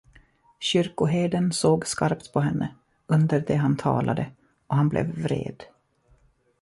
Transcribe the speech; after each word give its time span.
Kyrkoherden 0.59 1.51
såg 1.51 1.85
skarpt 1.87 2.33
på 2.33 2.39
henne, 2.41 2.75
under 3.07 3.39
det 3.47 3.55
han 3.55 3.77
talade, 3.77 4.31
och 4.67 4.75
han 4.75 4.89
blev 4.89 5.11
vred. 5.21 5.63